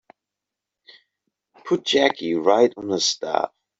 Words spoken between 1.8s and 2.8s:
Jackie right